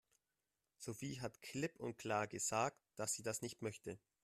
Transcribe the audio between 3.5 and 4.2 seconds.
möchte.